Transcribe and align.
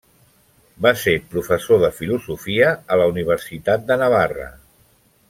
Va 0.85 0.93
ser 1.01 1.13
professor 1.33 1.81
de 1.85 1.91
filosofia 1.99 2.71
a 2.95 2.99
la 3.03 3.07
Universitat 3.13 3.85
de 3.93 3.99
Navarra. 4.05 4.49